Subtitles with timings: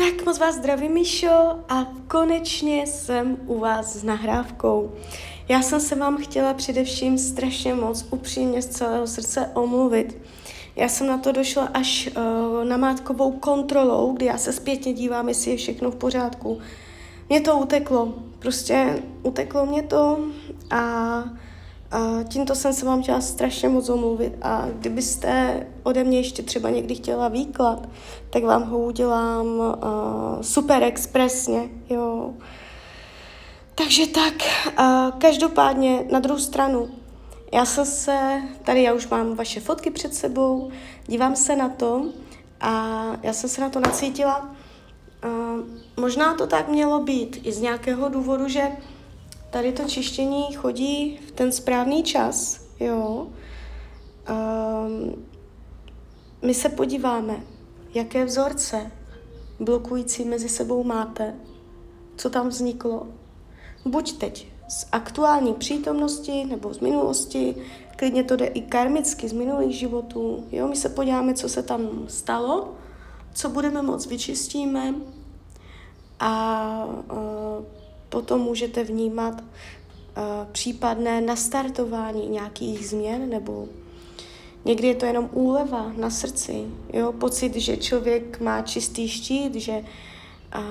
[0.00, 4.92] Tak moc vás zdravím, Míšo, a konečně jsem u vás s nahrávkou.
[5.48, 10.18] Já jsem se vám chtěla především strašně moc upřímně z celého srdce omluvit.
[10.76, 15.28] Já jsem na to došla až uh, na mátkovou kontrolou, kdy já se zpětně dívám,
[15.28, 16.58] jestli je všechno v pořádku.
[17.28, 20.18] Mně to uteklo, prostě uteklo mě to
[20.70, 21.24] a
[21.90, 26.70] a tímto jsem se vám chtěla strašně moc omluvit a kdybyste ode mě ještě třeba
[26.70, 27.88] někdy chtěla výklad,
[28.30, 29.74] tak vám ho udělám uh,
[30.40, 32.34] super expresně, jo.
[33.74, 34.34] Takže tak,
[34.80, 36.88] uh, každopádně na druhou stranu,
[37.52, 40.70] já jsem se, tady já už mám vaše fotky před sebou,
[41.06, 42.04] dívám se na to
[42.60, 44.48] a já jsem se na to nacítila.
[45.24, 45.64] Uh,
[45.96, 48.62] možná to tak mělo být i z nějakého důvodu, že
[49.50, 53.26] tady to čištění chodí v ten správný čas, jo.
[54.30, 55.26] Um,
[56.42, 57.40] my se podíváme,
[57.94, 58.90] jaké vzorce
[59.60, 61.34] blokující mezi sebou máte,
[62.16, 63.06] co tam vzniklo.
[63.84, 67.56] Buď teď z aktuální přítomnosti nebo z minulosti,
[67.96, 70.44] klidně to jde i karmicky z minulých životů.
[70.52, 70.68] Jo?
[70.68, 72.74] My se podíváme, co se tam stalo,
[73.34, 74.94] co budeme moc vyčistíme
[76.20, 77.79] a uh,
[78.10, 79.44] potom můžete vnímat uh,
[80.52, 83.68] případné nastartování nějakých změn nebo
[84.64, 87.12] někdy je to jenom úleva na srdci, jo?
[87.12, 90.62] pocit, že člověk má čistý štít, že uh,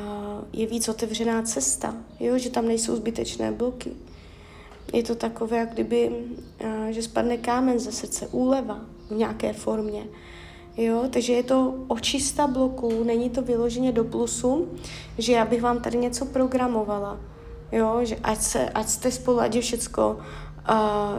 [0.54, 2.38] je víc otevřená cesta, jo?
[2.38, 3.92] že tam nejsou zbytečné bloky.
[4.94, 10.04] Je to takové, jak kdyby, uh, že spadne kámen ze srdce, úleva v nějaké formě.
[10.78, 14.68] Jo, takže je to očista bloků, není to vyloženě do plusu,
[15.18, 17.18] že já bych vám tady něco programovala.
[17.72, 20.18] Jo, že ať, se, ať jste spolu, ať je všecko
[20.70, 20.76] uh,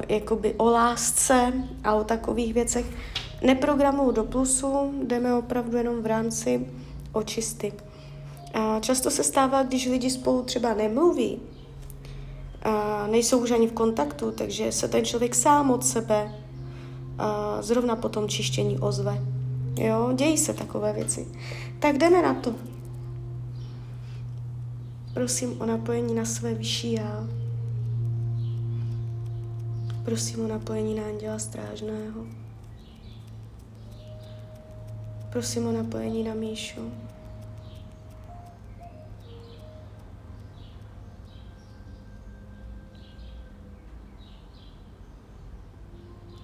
[0.09, 1.53] jakoby o lásce
[1.85, 2.87] a o takových věcech.
[3.43, 6.67] Neprogramuju do plusu, jdeme opravdu jenom v rámci
[7.13, 7.73] očisty.
[8.57, 11.41] Uh, často se stává, když lidi spolu třeba nemluví,
[12.67, 17.97] uh, nejsou už ani v kontaktu, takže se ten člověk sám od sebe uh, zrovna
[17.97, 19.30] po tom čištění ozve.
[19.81, 21.27] Jo, dějí se takové věci.
[21.79, 22.55] Tak jdeme na to.
[25.15, 27.29] Prosím o napojení na své vyšší já.
[30.05, 32.27] Prosím o napojení na anděla strážného.
[35.33, 36.93] Prosím o napojení na Míšu.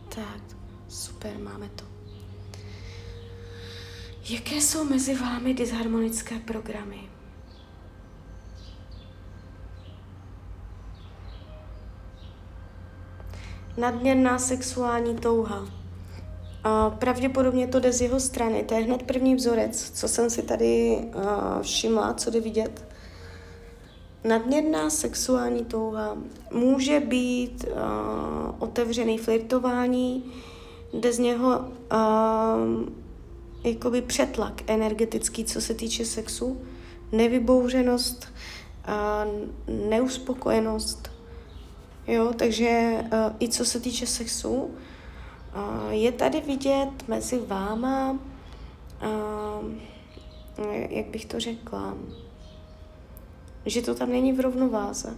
[0.08, 0.56] Tak,
[0.88, 1.95] super, máme to.
[4.28, 6.96] Jaké jsou mezi vámi disharmonické programy?
[13.76, 15.68] Nadměrná sexuální touha.
[16.64, 18.62] A pravděpodobně to jde z jeho strany.
[18.62, 20.98] To je hned první vzorec, co jsem si tady
[21.62, 22.88] všimla, co jde vidět.
[24.24, 26.16] Nadměrná sexuální touha
[26.52, 27.76] může být uh,
[28.58, 30.32] otevřený flirtování,
[30.92, 33.05] jde z něho uh,
[33.64, 36.60] jakoby přetlak energetický, co se týče sexu,
[37.12, 38.28] nevybouřenost,
[38.88, 41.10] uh, neuspokojenost,
[42.06, 44.70] Jo, takže uh, i co se týče sexu, uh,
[45.90, 48.18] je tady vidět mezi váma, uh,
[50.88, 51.94] jak bych to řekla,
[53.66, 55.16] že to tam není v rovnováze.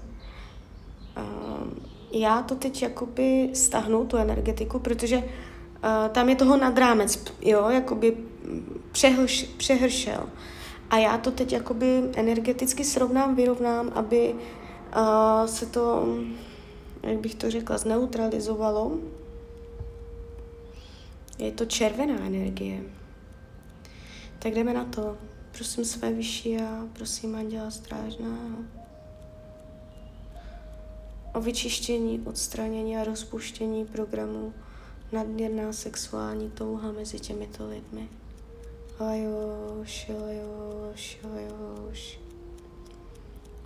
[2.13, 5.25] Já to teď jakoby stahnu, tu energetiku, protože
[6.13, 8.17] tam je toho nad rámec, jo, jakoby
[8.93, 10.29] přehlš, přehršel.
[10.91, 14.35] A já to teď jakoby energeticky srovnám, vyrovnám, aby
[14.97, 16.07] uh, se to
[17.03, 18.99] jak bych to řekla, zneutralizovalo.
[21.39, 22.83] Je to červená energie.
[24.39, 25.19] Tak jdeme na to.
[25.53, 28.59] Prosím své vyšší a prosím Anděla Strážného
[31.35, 34.55] o vyčištění, odstranění a rozpuštění programu
[35.13, 38.09] nadměrná sexuální touha mezi těmito lidmi.
[39.01, 42.19] Lajoš, lajoš, lajoš.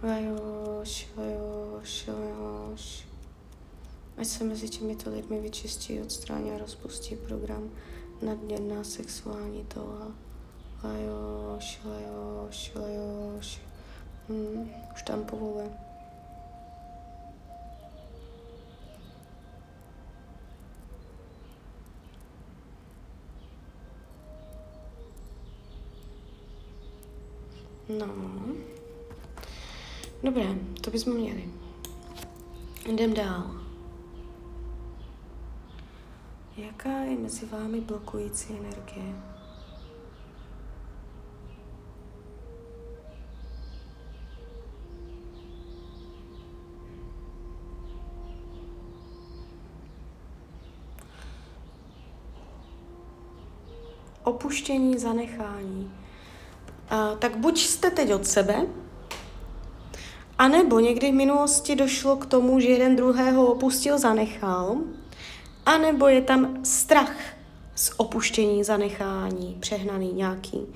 [0.02, 3.06] Lajoš, lajoš, lajoš.
[4.16, 7.70] Ať se mezi těmito lidmi vyčistí, odstrání a rozpustí program
[8.22, 10.12] nadměrná sexuální touha.
[10.84, 13.60] Lajoš, lajoš, lajoš.
[14.28, 15.91] Hmm, už tam povoluje.
[27.98, 28.06] No.
[30.22, 31.48] Dobré, to bychom měli.
[32.88, 33.50] Jdem dál.
[36.56, 39.14] Jaká je mezi vámi blokující energie?
[54.24, 56.01] Opuštění, zanechání
[57.18, 58.66] tak buď jste teď od sebe,
[60.38, 64.76] anebo někdy v minulosti došlo k tomu, že jeden druhého opustil, zanechal,
[65.66, 67.16] anebo je tam strach
[67.74, 70.66] z opuštění, zanechání, přehnaný nějaký.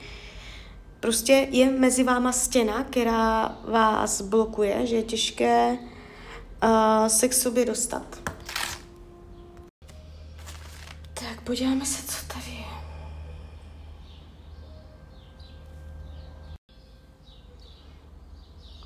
[1.00, 5.78] Prostě je mezi váma stěna, která vás blokuje, že je těžké
[6.64, 8.06] uh, se k sobě dostat.
[11.14, 12.66] Tak podíváme se, co tady je.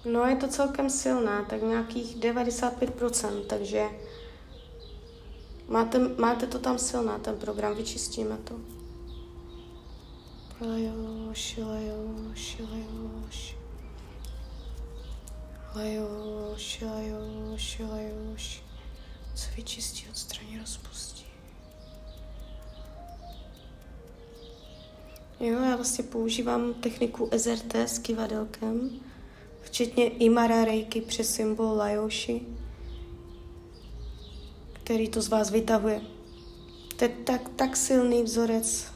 [0.04, 3.84] No je to celkem silná, tak nějakých 95%, takže
[5.68, 8.54] máte, máte to tam silná, ten program, vyčistíme to.
[10.60, 13.56] Lajoš, lajoš, lajoš.
[15.74, 18.62] Lajoš, lajoš, lajoš.
[19.34, 21.24] Co vyčistí, odstraní, rozpustí.
[25.40, 28.90] Jo, já vlastně používám techniku SRT s kivadelkem,
[29.70, 32.42] včetně Imara Reiki přes symbol Lajoši,
[34.72, 36.00] který to z vás vytahuje.
[36.96, 38.86] To je tak, tak silný vzorec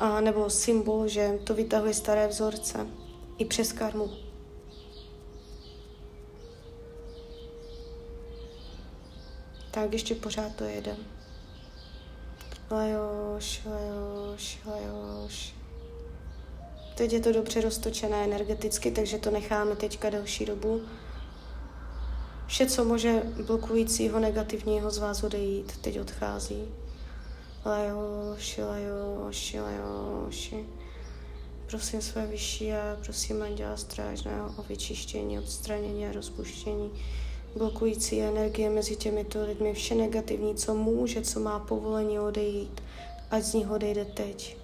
[0.00, 2.86] a, nebo symbol, že to vytahuje staré vzorce
[3.38, 4.10] i přes karmu.
[9.70, 10.96] Tak ještě pořád to jede.
[12.70, 15.57] Lajoš, lajoš, lajoš.
[16.98, 20.80] Teď je to dobře roztočené energeticky, takže to necháme teďka delší dobu.
[22.46, 26.64] Vše, co může blokujícího negativního z vás odejít, teď odchází.
[27.64, 30.66] Lajoši, lajoši, lajoši.
[31.66, 36.90] Prosím své vyšší a prosím Anděla Strážného o vyčištění, odstranění a rozpuštění
[37.56, 42.82] blokující energie mezi těmito lidmi, vše negativní, co může, co má povolení odejít,
[43.30, 44.57] ať z nich odejde teď.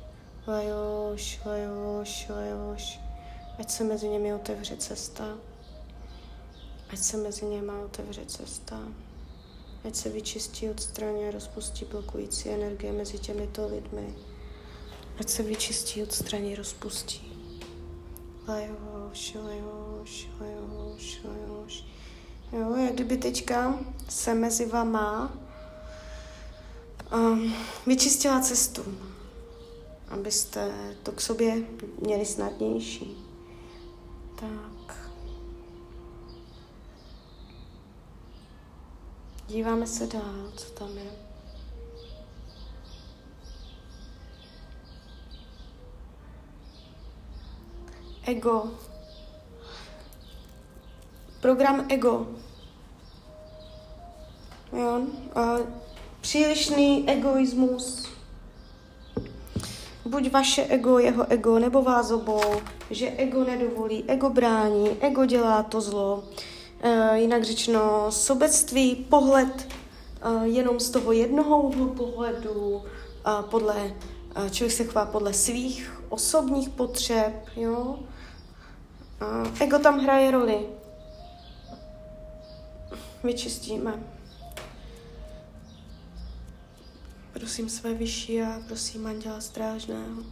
[0.46, 3.00] Lajoš, lajoš, lajoš.
[3.58, 5.24] Ať se mezi nimi otevře cesta.
[6.90, 8.80] Ať se mezi nimi otevře cesta.
[9.84, 14.14] Ať se vyčistí, odstraní a rozpustí blokující energie mezi těmito lidmi.
[15.20, 17.32] Ať se vyčistí, odstraní, rozpustí.
[18.48, 21.84] Lajoš, lajoš, lajoš, lajoš.
[22.52, 25.32] Jo, jak kdyby teďka se mezi vama
[27.14, 27.54] um,
[27.86, 28.84] vyčistila cestu,
[30.14, 30.72] abyste
[31.02, 31.56] to k sobě
[32.00, 33.16] měli snadnější.
[34.40, 34.96] Tak.
[39.46, 41.10] Díváme se dál, co tam je.
[48.26, 48.70] Ego.
[51.40, 52.26] Program ego.
[54.72, 55.02] Jo?
[55.34, 55.56] A
[56.20, 58.13] přílišný egoismus.
[60.14, 62.42] Buď vaše ego, jeho ego, nebo vás obou,
[62.90, 66.24] že ego nedovolí, ego brání, ego dělá to zlo.
[66.80, 69.68] E, jinak řečeno, sobectví, pohled
[70.22, 73.94] e, jenom z toho jednoho úhlu pohledu, e, podle,
[74.46, 77.98] e, člověk se chová podle svých osobních potřeb, jo.
[79.58, 80.66] E, ego tam hraje roli.
[83.24, 84.13] Vyčistíme.
[87.34, 90.22] Prosím své vyšší a prosím Anděla Strážného.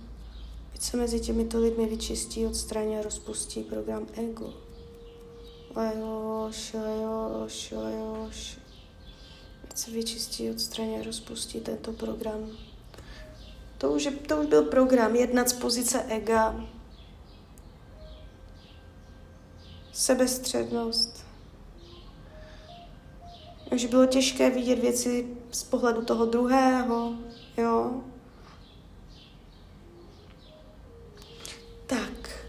[0.74, 4.54] Ať se mezi těmito lidmi vyčistí, odstraní a rozpustí program ego.
[5.76, 8.58] Lajoš, lajoš, lajoš.
[9.70, 12.50] Ať se vyčistí, odstraní a rozpustí tento program.
[13.78, 16.66] To už, je, to už byl program, jednat z pozice ega.
[19.92, 21.31] Sebestřednost.
[23.72, 27.14] Takže bylo těžké vidět věci z pohledu toho druhého,
[27.56, 28.02] jo.
[31.86, 32.46] Tak.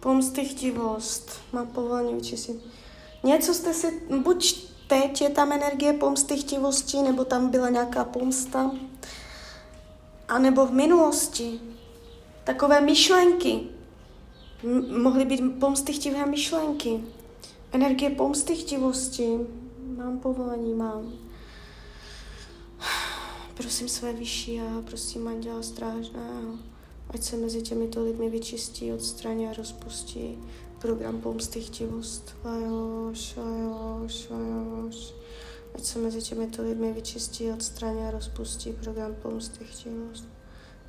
[0.00, 1.30] Pomstychtivost.
[1.52, 2.56] Mám povolení vyčistit.
[3.22, 8.70] Něco jste si, buď teď je tam energie pomstychtivosti, nebo tam byla nějaká pomsta,
[10.28, 11.60] anebo v minulosti
[12.44, 13.60] takové myšlenky.
[14.64, 17.00] M- mohly být pomstychtivé myšlenky.
[17.72, 19.38] Energie pomstychtivosti.
[19.96, 21.12] Mám povolení, mám.
[23.54, 26.58] Prosím své vyšší a prosím Anděla Strážného,
[27.10, 30.38] ať se mezi těmito lidmi vyčistí, odstraní a rozpustí
[30.78, 32.36] program pomstychtivost.
[32.44, 35.14] Lajoš, lajoš, lajoš.
[35.74, 40.28] Ať se mezi těmito lidmi vyčistí, odstraní a rozpustí program pomstychtivost.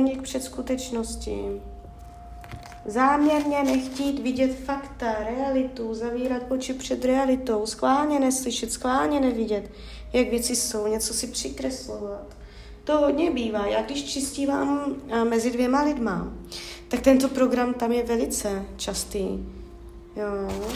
[0.00, 1.40] Únik před skutečností.
[2.84, 9.70] Záměrně nechtít vidět fakta, realitu, zavírat oči před realitou, skválně neslyšet, skválně nevidět,
[10.12, 12.36] jak věci jsou, něco si přikreslovat.
[12.84, 13.66] To hodně bývá.
[13.66, 14.94] Já když čistívám
[15.28, 16.32] mezi dvěma lidma,
[16.88, 19.28] tak tento program tam je velice častý.
[20.16, 20.68] Jo.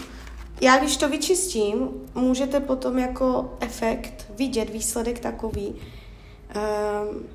[0.60, 7.26] Já když to vyčistím, můžete potom jako efekt vidět výsledek takový, um,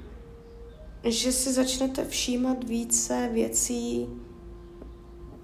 [1.03, 4.07] že si začnete všímat více věcí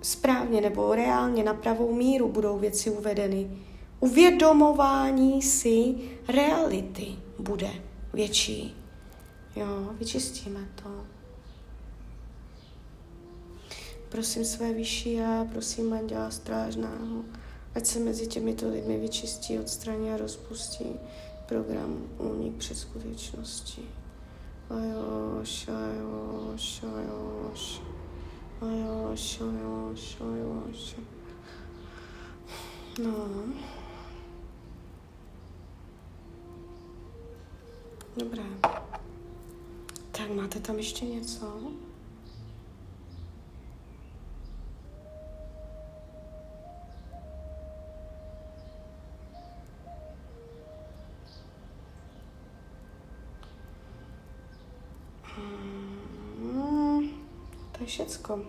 [0.02, 3.52] správně nebo reálně na pravou míru budou věci uvedeny.
[4.00, 5.96] Uvědomování si
[6.28, 7.08] reality
[7.40, 7.72] bude
[8.14, 8.76] větší.
[9.56, 11.06] Jo, vyčistíme to.
[14.10, 17.24] Prosím své vyšší já, prosím Anděla Strážného,
[17.76, 20.86] ať se mezi těmito lidmi vyčistí, odstraní a rozpustí
[21.46, 23.82] program únik před skutečností.
[24.70, 27.82] Ajoš, ajoš, ajoš,
[28.62, 30.96] ajoš, ajoš, ajoš.
[33.04, 33.14] No.
[38.18, 38.44] Dobré.
[40.12, 41.62] Tak máte tam ještě něco?
[57.86, 58.42] Je všecko.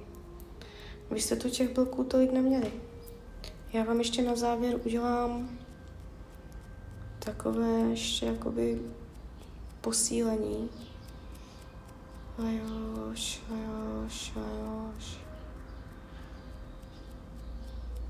[1.11, 2.73] Vy jste tu těch bloků tolik neměli.
[3.73, 5.59] Já vám ještě na závěr udělám
[7.19, 8.81] takové ještě jakoby
[9.81, 10.71] posílení
[12.39, 15.19] Ajoš, ajoš, ajoš.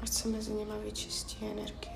[0.02, 1.95] Ať se mezi nimi vyčistí energie.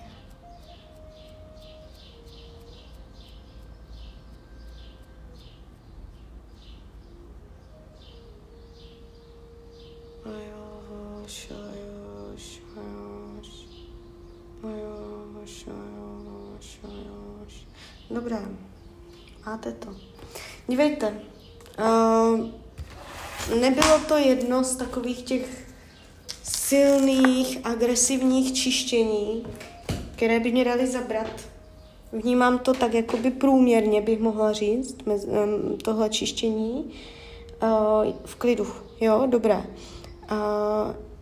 [24.11, 25.67] To jedno z takových těch
[26.43, 29.47] silných, agresivních čištění,
[30.17, 31.31] které by mě dali zabrat.
[32.13, 34.97] Vnímám to tak jakoby průměrně, bych mohla říct,
[35.83, 36.93] tohle čištění.
[37.63, 38.67] Uh, v klidu,
[39.01, 39.57] jo, dobré.
[39.57, 39.67] Uh,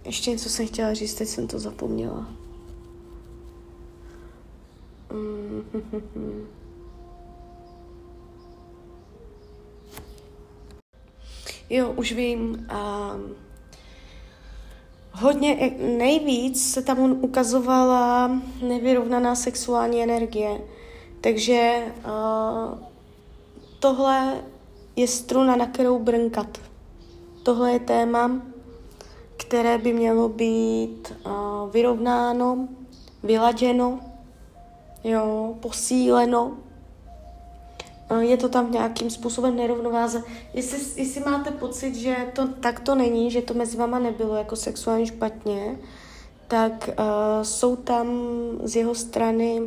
[0.04, 2.28] ještě něco jsem chtěla říct, teď jsem to zapomněla.
[5.11, 6.47] Mm-hmm.
[11.71, 12.41] Jo, už vím.
[12.41, 13.35] Um,
[15.13, 18.31] hodně, nejvíc se tam ukazovala
[18.63, 20.61] nevyrovnaná sexuální energie.
[21.21, 22.79] Takže uh,
[23.79, 24.43] tohle
[24.97, 26.59] je struna, na kterou brnkat.
[27.43, 28.43] Tohle je téma,
[29.37, 32.69] které by mělo být uh, vyrovnáno,
[33.23, 34.01] vyladěno,
[35.05, 36.57] jo, posíleno,
[38.21, 40.23] je to tam nějakým způsobem nerovnováze.
[40.55, 44.57] Jestli, jestli máte pocit, že to tak to není, že to mezi váma nebylo jako
[44.57, 45.79] sexuálně špatně,
[46.49, 47.05] tak uh,
[47.43, 48.09] jsou tam
[48.62, 49.62] z jeho strany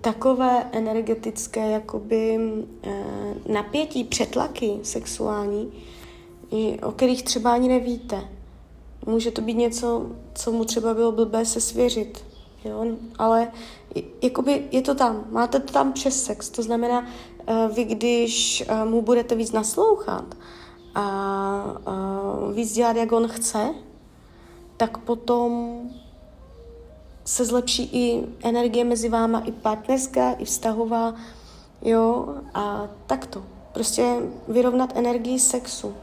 [0.00, 2.92] takové energetické jakoby uh,
[3.52, 5.72] napětí, přetlaky sexuální,
[6.82, 8.28] o kterých třeba ani nevíte.
[9.06, 12.24] Může to být něco, co mu třeba bylo blbé se svěřit,
[12.64, 12.86] jo?
[13.18, 13.52] ale
[14.22, 18.90] jakoby je to tam, máte to tam přes sex, to znamená, uh, vy když uh,
[18.90, 20.24] mu budete víc naslouchat
[20.94, 21.04] a
[21.86, 23.74] uh, víc dělat, jak on chce,
[24.76, 25.80] tak potom
[27.24, 31.14] se zlepší i energie mezi váma, i partnerská, i vztahová,
[31.82, 33.42] jo, a takto.
[33.72, 34.16] Prostě
[34.48, 35.94] vyrovnat energii sexu,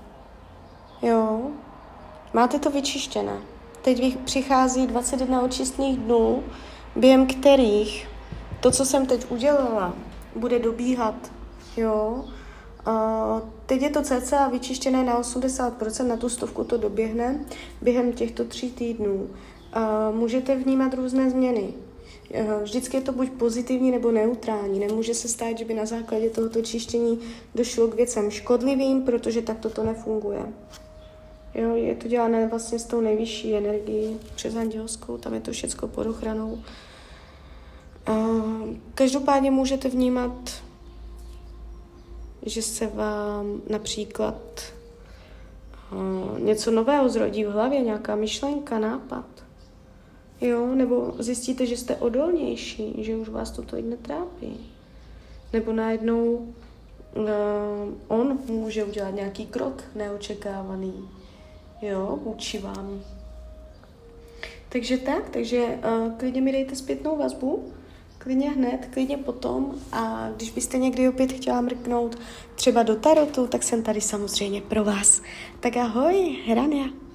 [1.01, 1.41] jo.
[2.33, 3.37] Máte to vyčištěné.
[3.81, 6.43] Teď přichází 21 očistných dnů,
[6.97, 8.07] během kterých
[8.59, 9.93] to, co jsem teď udělala,
[10.35, 11.15] bude dobíhat,
[11.77, 12.25] jo.
[12.85, 17.45] A teď je to cca vyčištěné na 80%, na tu stovku to doběhne
[17.81, 19.29] během těchto tří týdnů.
[19.73, 21.73] A můžete vnímat různé změny.
[22.63, 24.79] Vždycky je to buď pozitivní nebo neutrální.
[24.79, 27.19] Nemůže se stát, že by na základě tohoto čištění
[27.55, 30.45] došlo k věcem škodlivým, protože tak toto nefunguje.
[31.57, 35.87] Jo, je to dělané vlastně s tou nejvyšší energií přes andělskou, tam je to všechno
[35.87, 36.59] pod ochranou.
[38.93, 40.63] Každopádně můžete vnímat,
[42.45, 44.37] že se vám například
[46.37, 49.25] něco nového zrodí v hlavě, nějaká myšlenka, nápad.
[50.41, 54.71] Jo, nebo zjistíte, že jste odolnější, že už vás to teď netrápí.
[55.53, 57.25] Nebo najednou uh,
[58.07, 61.09] on může udělat nějaký krok neočekávaný,
[61.81, 63.01] jo, vůči vám.
[64.69, 67.73] Takže tak, takže uh, klidně mi dejte zpětnou vazbu,
[68.17, 72.19] klidně hned, klidně potom a když byste někdy opět chtěla mrknout
[72.55, 75.21] třeba do tarotu, tak jsem tady samozřejmě pro vás.
[75.59, 77.06] Tak ahoj, Hrania.